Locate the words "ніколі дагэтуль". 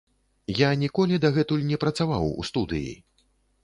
0.85-1.69